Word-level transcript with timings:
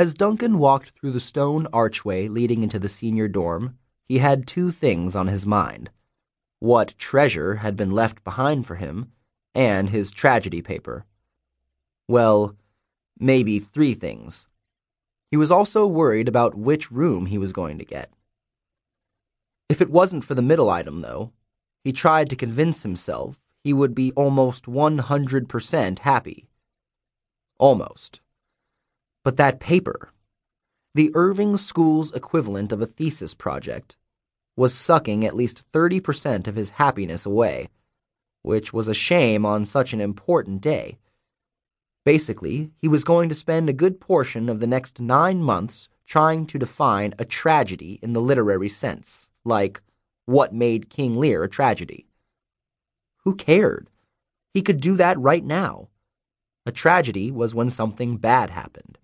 As 0.00 0.14
Duncan 0.14 0.56
walked 0.56 0.92
through 0.92 1.10
the 1.10 1.20
stone 1.20 1.66
archway 1.74 2.26
leading 2.26 2.62
into 2.62 2.78
the 2.78 2.88
senior 2.88 3.28
dorm, 3.28 3.76
he 4.08 4.16
had 4.16 4.46
two 4.46 4.70
things 4.70 5.14
on 5.14 5.26
his 5.26 5.44
mind 5.44 5.90
what 6.58 6.94
treasure 6.96 7.56
had 7.56 7.76
been 7.76 7.90
left 7.90 8.24
behind 8.24 8.66
for 8.66 8.76
him, 8.76 9.12
and 9.54 9.90
his 9.90 10.10
tragedy 10.10 10.62
paper. 10.62 11.04
Well, 12.08 12.56
maybe 13.18 13.58
three 13.58 13.92
things. 13.92 14.46
He 15.30 15.36
was 15.36 15.50
also 15.50 15.86
worried 15.86 16.28
about 16.28 16.54
which 16.54 16.90
room 16.90 17.26
he 17.26 17.36
was 17.36 17.52
going 17.52 17.76
to 17.76 17.84
get. 17.84 18.10
If 19.68 19.82
it 19.82 19.90
wasn't 19.90 20.24
for 20.24 20.34
the 20.34 20.40
middle 20.40 20.70
item, 20.70 21.02
though, 21.02 21.30
he 21.84 21.92
tried 21.92 22.30
to 22.30 22.36
convince 22.36 22.84
himself 22.84 23.38
he 23.62 23.74
would 23.74 23.94
be 23.94 24.12
almost 24.12 24.64
100% 24.64 25.98
happy. 25.98 26.48
Almost. 27.58 28.22
But 29.22 29.36
that 29.36 29.60
paper, 29.60 30.10
the 30.94 31.10
Irving 31.14 31.56
School's 31.56 32.12
equivalent 32.12 32.72
of 32.72 32.80
a 32.80 32.86
thesis 32.86 33.34
project, 33.34 33.96
was 34.56 34.74
sucking 34.74 35.24
at 35.24 35.36
least 35.36 35.70
30% 35.72 36.46
of 36.46 36.56
his 36.56 36.70
happiness 36.70 37.24
away, 37.24 37.68
which 38.42 38.72
was 38.72 38.88
a 38.88 38.94
shame 38.94 39.44
on 39.44 39.64
such 39.64 39.92
an 39.92 40.00
important 40.00 40.60
day. 40.60 40.98
Basically, 42.04 42.70
he 42.78 42.88
was 42.88 43.04
going 43.04 43.28
to 43.28 43.34
spend 43.34 43.68
a 43.68 43.74
good 43.74 44.00
portion 44.00 44.48
of 44.48 44.60
the 44.60 44.66
next 44.66 45.00
nine 45.00 45.42
months 45.42 45.88
trying 46.06 46.46
to 46.46 46.58
define 46.58 47.14
a 47.18 47.24
tragedy 47.24 47.98
in 48.02 48.14
the 48.14 48.20
literary 48.20 48.68
sense, 48.68 49.28
like 49.44 49.80
what 50.24 50.54
made 50.54 50.90
King 50.90 51.16
Lear 51.18 51.44
a 51.44 51.48
tragedy. 51.48 52.06
Who 53.24 53.34
cared? 53.34 53.90
He 54.54 54.62
could 54.62 54.80
do 54.80 54.96
that 54.96 55.18
right 55.18 55.44
now. 55.44 55.88
A 56.66 56.72
tragedy 56.72 57.30
was 57.30 57.54
when 57.54 57.70
something 57.70 58.16
bad 58.16 58.50
happened. 58.50 58.98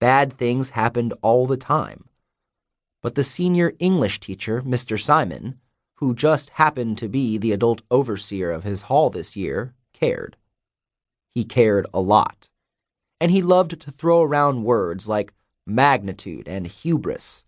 Bad 0.00 0.32
things 0.32 0.70
happened 0.70 1.12
all 1.20 1.46
the 1.46 1.58
time. 1.58 2.06
But 3.02 3.14
the 3.14 3.22
senior 3.22 3.74
English 3.78 4.18
teacher, 4.20 4.62
Mr. 4.62 4.98
Simon, 4.98 5.60
who 5.96 6.14
just 6.14 6.50
happened 6.50 6.96
to 6.98 7.08
be 7.08 7.36
the 7.36 7.52
adult 7.52 7.82
overseer 7.90 8.50
of 8.50 8.64
his 8.64 8.82
hall 8.82 9.10
this 9.10 9.36
year, 9.36 9.74
cared. 9.92 10.38
He 11.30 11.44
cared 11.44 11.86
a 11.92 12.00
lot. 12.00 12.48
And 13.20 13.30
he 13.30 13.42
loved 13.42 13.78
to 13.78 13.90
throw 13.90 14.22
around 14.22 14.64
words 14.64 15.06
like 15.06 15.34
magnitude 15.66 16.48
and 16.48 16.66
hubris. 16.66 17.44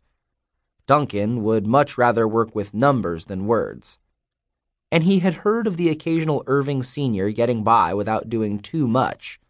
Duncan 0.86 1.42
would 1.42 1.66
much 1.66 1.96
rather 1.96 2.28
work 2.28 2.54
with 2.54 2.74
numbers 2.74 3.24
than 3.24 3.46
words. 3.46 3.98
And 4.90 5.04
he 5.04 5.20
had 5.20 5.36
heard 5.36 5.66
of 5.66 5.78
the 5.78 5.88
occasional 5.88 6.44
Irving 6.46 6.82
senior 6.82 7.30
getting 7.30 7.64
by 7.64 7.94
without 7.94 8.28
doing 8.28 8.58
too 8.58 8.86
much. 8.86 9.40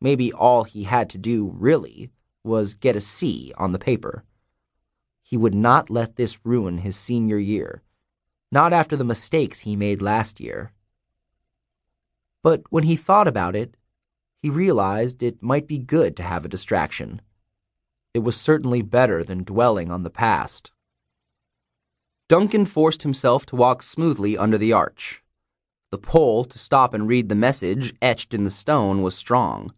Maybe 0.00 0.32
all 0.32 0.62
he 0.62 0.84
had 0.84 1.10
to 1.10 1.18
do, 1.18 1.52
really, 1.56 2.12
was 2.42 2.74
get 2.74 2.96
a 2.96 3.00
C 3.00 3.52
on 3.56 3.72
the 3.72 3.78
paper. 3.78 4.24
He 5.22 5.36
would 5.36 5.54
not 5.54 5.90
let 5.90 6.16
this 6.16 6.44
ruin 6.44 6.78
his 6.78 6.96
senior 6.96 7.38
year, 7.38 7.82
not 8.50 8.72
after 8.72 8.96
the 8.96 9.04
mistakes 9.04 9.60
he 9.60 9.76
made 9.76 10.02
last 10.02 10.40
year. 10.40 10.72
But 12.42 12.62
when 12.70 12.84
he 12.84 12.96
thought 12.96 13.28
about 13.28 13.54
it, 13.54 13.76
he 14.42 14.48
realized 14.48 15.22
it 15.22 15.42
might 15.42 15.66
be 15.66 15.78
good 15.78 16.16
to 16.16 16.22
have 16.22 16.44
a 16.44 16.48
distraction. 16.48 17.20
It 18.14 18.20
was 18.20 18.36
certainly 18.36 18.82
better 18.82 19.22
than 19.22 19.44
dwelling 19.44 19.90
on 19.90 20.02
the 20.02 20.10
past. 20.10 20.72
Duncan 22.28 22.64
forced 22.64 23.02
himself 23.02 23.44
to 23.46 23.56
walk 23.56 23.82
smoothly 23.82 24.38
under 24.38 24.56
the 24.56 24.72
arch. 24.72 25.22
The 25.90 25.98
pull 25.98 26.44
to 26.44 26.58
stop 26.58 26.94
and 26.94 27.06
read 27.06 27.28
the 27.28 27.34
message 27.34 27.92
etched 28.00 28.32
in 28.32 28.44
the 28.44 28.50
stone 28.50 29.02
was 29.02 29.16
strong. 29.16 29.74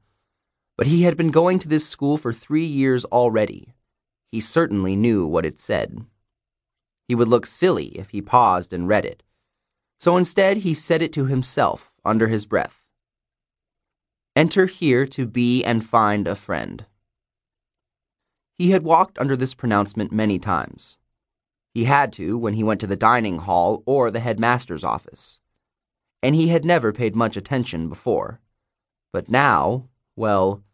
But 0.82 0.88
he 0.88 1.04
had 1.04 1.16
been 1.16 1.30
going 1.30 1.60
to 1.60 1.68
this 1.68 1.88
school 1.88 2.18
for 2.18 2.32
three 2.32 2.64
years 2.64 3.04
already. 3.04 3.72
He 4.32 4.40
certainly 4.40 4.96
knew 4.96 5.24
what 5.24 5.46
it 5.46 5.60
said. 5.60 6.04
He 7.06 7.14
would 7.14 7.28
look 7.28 7.46
silly 7.46 7.96
if 7.96 8.10
he 8.10 8.20
paused 8.20 8.72
and 8.72 8.88
read 8.88 9.04
it. 9.04 9.22
So 10.00 10.16
instead, 10.16 10.56
he 10.56 10.74
said 10.74 11.00
it 11.00 11.12
to 11.12 11.26
himself 11.26 11.92
under 12.04 12.26
his 12.26 12.46
breath. 12.46 12.84
Enter 14.34 14.66
here 14.66 15.06
to 15.06 15.24
be 15.24 15.62
and 15.64 15.86
find 15.86 16.26
a 16.26 16.34
friend. 16.34 16.84
He 18.58 18.72
had 18.72 18.82
walked 18.82 19.20
under 19.20 19.36
this 19.36 19.54
pronouncement 19.54 20.10
many 20.10 20.40
times. 20.40 20.98
He 21.72 21.84
had 21.84 22.12
to 22.14 22.36
when 22.36 22.54
he 22.54 22.64
went 22.64 22.80
to 22.80 22.88
the 22.88 22.96
dining 22.96 23.38
hall 23.38 23.84
or 23.86 24.10
the 24.10 24.18
headmaster's 24.18 24.82
office. 24.82 25.38
And 26.24 26.34
he 26.34 26.48
had 26.48 26.64
never 26.64 26.92
paid 26.92 27.14
much 27.14 27.36
attention 27.36 27.88
before. 27.88 28.40
But 29.12 29.28
now, 29.28 29.88
well, 30.16 30.64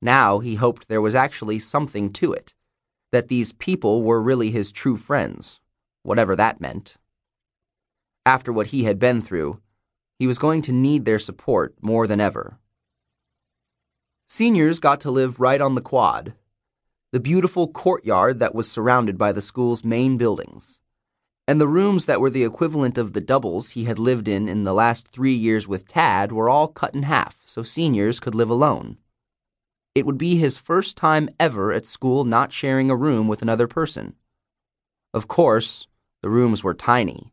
now 0.00 0.38
he 0.38 0.54
hoped 0.54 0.88
there 0.88 1.00
was 1.00 1.14
actually 1.14 1.58
something 1.58 2.12
to 2.14 2.32
it, 2.32 2.54
that 3.12 3.28
these 3.28 3.52
people 3.52 4.02
were 4.02 4.22
really 4.22 4.50
his 4.50 4.70
true 4.70 4.96
friends, 4.96 5.60
whatever 6.02 6.36
that 6.36 6.60
meant. 6.60 6.96
After 8.24 8.52
what 8.52 8.68
he 8.68 8.84
had 8.84 8.98
been 8.98 9.22
through, 9.22 9.60
he 10.18 10.26
was 10.26 10.38
going 10.38 10.62
to 10.62 10.72
need 10.72 11.04
their 11.04 11.18
support 11.18 11.74
more 11.80 12.06
than 12.06 12.20
ever. 12.20 12.58
Seniors 14.26 14.78
got 14.78 15.00
to 15.00 15.10
live 15.10 15.40
right 15.40 15.60
on 15.60 15.74
the 15.74 15.80
quad, 15.80 16.34
the 17.10 17.20
beautiful 17.20 17.68
courtyard 17.68 18.38
that 18.38 18.54
was 18.54 18.70
surrounded 18.70 19.16
by 19.16 19.32
the 19.32 19.40
school's 19.40 19.82
main 19.82 20.18
buildings, 20.18 20.80
and 21.46 21.58
the 21.58 21.66
rooms 21.66 22.04
that 22.04 22.20
were 22.20 22.28
the 22.28 22.44
equivalent 22.44 22.98
of 22.98 23.14
the 23.14 23.22
doubles 23.22 23.70
he 23.70 23.84
had 23.84 23.98
lived 23.98 24.28
in 24.28 24.46
in 24.46 24.64
the 24.64 24.74
last 24.74 25.08
three 25.08 25.32
years 25.32 25.66
with 25.66 25.88
Tad 25.88 26.30
were 26.30 26.50
all 26.50 26.68
cut 26.68 26.94
in 26.94 27.04
half 27.04 27.40
so 27.46 27.62
seniors 27.62 28.20
could 28.20 28.34
live 28.34 28.50
alone. 28.50 28.98
It 29.98 30.06
would 30.06 30.16
be 30.16 30.36
his 30.36 30.56
first 30.56 30.96
time 30.96 31.28
ever 31.40 31.72
at 31.72 31.84
school 31.84 32.22
not 32.22 32.52
sharing 32.52 32.88
a 32.88 32.94
room 32.94 33.26
with 33.26 33.42
another 33.42 33.66
person. 33.66 34.14
Of 35.12 35.26
course, 35.26 35.88
the 36.22 36.30
rooms 36.30 36.62
were 36.62 36.72
tiny, 36.72 37.32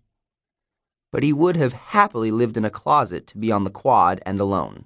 but 1.12 1.22
he 1.22 1.32
would 1.32 1.58
have 1.58 1.74
happily 1.74 2.32
lived 2.32 2.58
in 2.58 2.66
a 2.66 2.72
closet 2.72 3.28
to 3.28 3.38
be 3.38 3.52
on 3.52 3.66
the 3.66 3.70
quad 3.70 4.20
and 4.26 4.40
alone. 4.40 4.86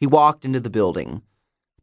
He 0.00 0.08
walked 0.08 0.44
into 0.44 0.58
the 0.58 0.70
building 0.70 1.22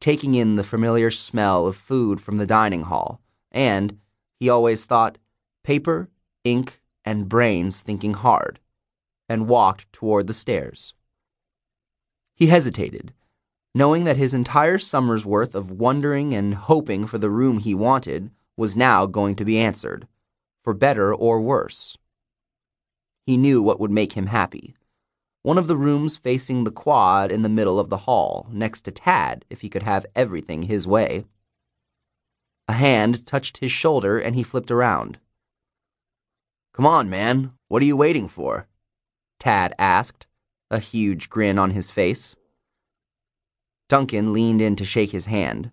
taking 0.01 0.33
in 0.33 0.55
the 0.55 0.65
familiar 0.65 1.11
smell 1.11 1.65
of 1.65 1.77
food 1.77 2.19
from 2.19 2.35
the 2.35 2.45
dining 2.45 2.81
hall, 2.83 3.21
and, 3.51 3.99
he 4.37 4.49
always 4.49 4.83
thought, 4.83 5.17
paper, 5.63 6.09
ink, 6.43 6.81
and 7.05 7.29
brains 7.29 7.79
thinking 7.79 8.15
hard, 8.15 8.59
and 9.29 9.47
walked 9.47 9.93
toward 9.93 10.27
the 10.27 10.33
stairs. 10.33 10.93
He 12.35 12.47
hesitated, 12.47 13.13
knowing 13.73 14.03
that 14.03 14.17
his 14.17 14.33
entire 14.33 14.77
summer's 14.77 15.25
worth 15.25 15.55
of 15.55 15.71
wondering 15.71 16.33
and 16.33 16.55
hoping 16.55 17.05
for 17.05 17.17
the 17.17 17.29
room 17.29 17.59
he 17.59 17.73
wanted 17.73 18.29
was 18.57 18.75
now 18.75 19.05
going 19.05 19.35
to 19.35 19.45
be 19.45 19.57
answered, 19.57 20.07
for 20.63 20.73
better 20.73 21.13
or 21.13 21.39
worse. 21.41 21.97
He 23.25 23.37
knew 23.37 23.61
what 23.61 23.79
would 23.79 23.91
make 23.91 24.13
him 24.13 24.27
happy 24.27 24.75
one 25.43 25.57
of 25.57 25.67
the 25.67 25.77
rooms 25.77 26.17
facing 26.17 26.63
the 26.63 26.71
quad 26.71 27.31
in 27.31 27.41
the 27.41 27.49
middle 27.49 27.79
of 27.79 27.89
the 27.89 27.97
hall, 27.97 28.47
next 28.51 28.81
to 28.81 28.91
Tad, 28.91 29.43
if 29.49 29.61
he 29.61 29.69
could 29.69 29.83
have 29.83 30.05
everything 30.15 30.63
his 30.63 30.87
way. 30.87 31.25
A 32.67 32.73
hand 32.73 33.25
touched 33.25 33.57
his 33.57 33.71
shoulder 33.71 34.19
and 34.19 34.35
he 34.35 34.43
flipped 34.43 34.69
around. 34.69 35.17
Come 36.73 36.85
on, 36.85 37.09
man. 37.09 37.53
What 37.69 37.81
are 37.81 37.85
you 37.85 37.97
waiting 37.97 38.27
for? 38.27 38.67
Tad 39.39 39.73
asked, 39.79 40.27
a 40.69 40.79
huge 40.79 41.27
grin 41.27 41.57
on 41.57 41.71
his 41.71 41.89
face. 41.89 42.35
Duncan 43.91 44.31
leaned 44.31 44.61
in 44.61 44.77
to 44.77 44.85
shake 44.85 45.11
his 45.11 45.25
hand, 45.25 45.69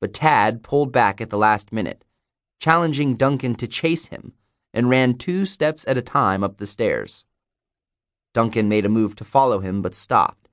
but 0.00 0.14
Tad 0.14 0.62
pulled 0.62 0.90
back 0.90 1.20
at 1.20 1.28
the 1.28 1.36
last 1.36 1.70
minute, 1.70 2.02
challenging 2.58 3.14
Duncan 3.14 3.54
to 3.56 3.68
chase 3.68 4.06
him, 4.06 4.32
and 4.72 4.88
ran 4.88 5.18
two 5.18 5.44
steps 5.44 5.84
at 5.86 5.98
a 5.98 6.00
time 6.00 6.42
up 6.42 6.56
the 6.56 6.66
stairs. 6.66 7.26
Duncan 8.32 8.70
made 8.70 8.86
a 8.86 8.88
move 8.88 9.14
to 9.16 9.22
follow 9.22 9.58
him 9.58 9.82
but 9.82 9.94
stopped. 9.94 10.48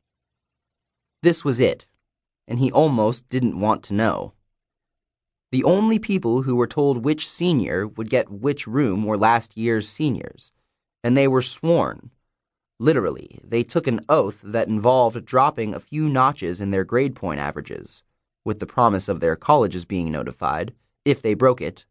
This 1.23 1.45
was 1.45 1.61
it, 1.61 1.85
and 2.49 2.59
he 2.59 2.69
almost 2.69 3.29
didn't 3.29 3.61
want 3.61 3.81
to 3.83 3.93
know. 3.93 4.33
The 5.53 5.63
only 5.63 6.00
people 6.00 6.41
who 6.41 6.57
were 6.57 6.68
told 6.68 7.06
which 7.06 7.29
senior 7.29 7.88
would 7.88 8.09
get 8.09 8.29
which 8.29 8.68
room 8.68 9.06
were 9.06 9.18
last 9.18 9.56
year's 9.56 9.88
seniors, 9.88 10.51
and 11.01 11.15
they 11.15 11.29
were 11.29 11.41
sworn. 11.41 12.11
Literally, 12.80 13.39
they 13.44 13.63
took 13.63 13.88
an 13.88 14.01
oath 14.10 14.42
that 14.44 14.68
involved 14.68 15.25
dropping 15.25 15.74
a 15.74 15.80
few 15.80 16.10
notches 16.10 16.60
in 16.60 16.72
their 16.72 16.83
grade 16.83 17.16
point 17.16 17.39
averages, 17.39 18.04
with 18.44 18.60
the 18.60 18.66
promise 18.66 19.07
of 19.07 19.19
their 19.22 19.36
colleges 19.36 19.86
being 19.86 20.12
notified, 20.12 20.74
if 21.06 21.22
they 21.22 21.33
broke 21.33 21.62
it, 21.62 21.86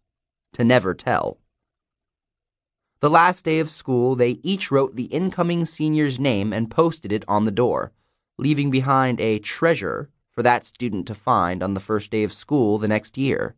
to 0.53 0.63
never 0.63 0.95
tell. 0.95 1.39
The 3.01 3.11
last 3.11 3.45
day 3.45 3.61
of 3.61 3.71
school, 3.71 4.15
they 4.15 4.39
each 4.43 4.71
wrote 4.71 4.97
the 4.97 5.05
incoming 5.05 5.67
senior's 5.67 6.19
name 6.19 6.53
and 6.53 6.71
posted 6.71 7.13
it 7.13 7.25
on 7.29 7.45
the 7.45 7.51
door, 7.51 7.93
leaving 8.39 8.71
behind 8.71 9.21
a 9.21 9.39
treasure 9.39 10.11
for 10.31 10.43
that 10.43 10.65
student 10.65 11.07
to 11.07 11.15
find 11.15 11.63
on 11.63 11.75
the 11.75 11.81
first 11.81 12.11
day 12.11 12.25
of 12.25 12.33
school 12.33 12.79
the 12.79 12.89
next 12.89 13.17
year. 13.17 13.55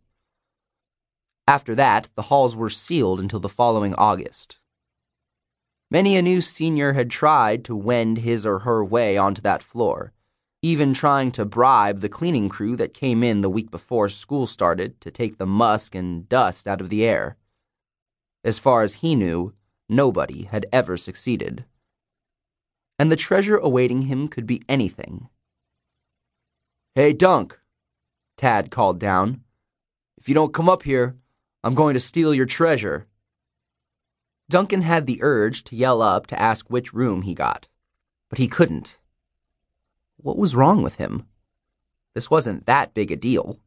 After 1.49 1.75
that, 1.75 2.09
the 2.17 2.23
halls 2.23 2.57
were 2.57 2.71
sealed 2.71 3.21
until 3.21 3.41
the 3.41 3.49
following 3.49 3.95
August. 3.95 4.59
Many 5.91 6.17
a 6.17 6.23
new 6.23 6.41
senior 6.41 6.95
had 6.95 7.11
tried 7.11 7.65
to 7.65 7.77
wend 7.77 8.19
his 8.19 8.45
or 8.45 8.61
her 8.61 8.85
way 8.85 9.17
onto 9.17 9.41
that 9.43 9.63
floor, 9.63 10.13
even 10.61 10.93
trying 10.93 11.31
to 11.33 11.45
bribe 11.45 12.01
the 12.01 12.09
cleaning 12.09 12.49
crew 12.49 12.75
that 12.77 12.93
came 12.93 13.23
in 13.23 13.41
the 13.41 13.51
week 13.51 13.71
before 13.71 14.09
school 14.09 14.47
started 14.47 15.01
to 15.01 15.13
take 15.13 15.39
the 15.39 15.47
musk 15.47 15.95
and 15.95 16.29
dust 16.29 16.67
out 16.67 16.81
of 16.81 16.89
the 16.89 17.05
air. 17.05 17.37
As 18.43 18.59
far 18.59 18.83
as 18.83 18.95
he 18.95 19.15
knew, 19.15 19.55
nobody 19.89 20.43
had 20.43 20.67
ever 20.73 20.97
succeeded. 20.97 21.65
And 22.99 23.13
the 23.13 23.17
treasure 23.17 23.57
awaiting 23.57 24.03
him 24.03 24.27
could 24.27 24.47
be 24.47 24.63
anything. 24.69 25.29
Hey, 26.97 27.13
Dunk, 27.13 27.61
Tad 28.37 28.71
called 28.71 28.99
down. 28.99 29.43
If 30.19 30.29
you 30.29 30.35
don't 30.35 30.55
come 30.55 30.69
up 30.69 30.83
here, 30.83 31.17
I'm 31.63 31.75
going 31.75 31.95
to 31.95 32.01
steal 32.01 32.35
your 32.35 32.47
treasure. 32.47 33.07
Duncan 34.49 34.83
had 34.83 35.07
the 35.07 35.23
urge 35.23 35.65
to 35.65 35.77
yell 35.77 36.01
up 36.01 36.29
to 36.29 36.41
ask 36.41 36.69
which 36.69 36.95
room 36.95 37.23
he 37.23 37.35
got, 37.35 37.67
but 38.29 38.39
he 38.39 38.47
couldn't. 38.47 38.99
What 40.19 40.39
was 40.39 40.55
wrong 40.55 40.83
with 40.83 40.97
him? 40.97 41.27
This 42.15 42.31
wasn't 42.31 42.67
that 42.67 42.95
big 42.95 43.11
a 43.11 43.17
deal. 43.17 43.59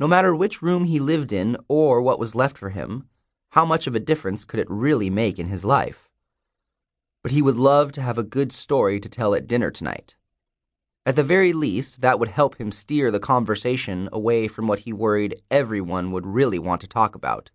No 0.00 0.08
matter 0.08 0.34
which 0.34 0.60
room 0.60 0.84
he 0.84 0.98
lived 0.98 1.32
in 1.32 1.56
or 1.68 2.02
what 2.02 2.18
was 2.18 2.34
left 2.34 2.58
for 2.58 2.70
him, 2.70 3.08
how 3.50 3.64
much 3.64 3.86
of 3.86 3.94
a 3.94 4.00
difference 4.00 4.44
could 4.44 4.58
it 4.58 4.68
really 4.68 5.08
make 5.08 5.38
in 5.38 5.46
his 5.46 5.64
life? 5.64 6.10
But 7.22 7.30
he 7.30 7.40
would 7.40 7.56
love 7.56 7.92
to 7.92 8.02
have 8.02 8.18
a 8.18 8.24
good 8.24 8.50
story 8.50 8.98
to 8.98 9.08
tell 9.08 9.36
at 9.36 9.46
dinner 9.46 9.70
tonight. 9.70 10.16
At 11.06 11.14
the 11.14 11.22
very 11.22 11.52
least, 11.52 12.00
that 12.00 12.18
would 12.18 12.28
help 12.28 12.56
him 12.56 12.72
steer 12.72 13.12
the 13.12 13.20
conversation 13.20 14.08
away 14.12 14.48
from 14.48 14.66
what 14.66 14.80
he 14.80 14.92
worried 14.92 15.40
everyone 15.48 16.10
would 16.10 16.26
really 16.26 16.58
want 16.58 16.80
to 16.80 16.88
talk 16.88 17.14
about 17.14 17.52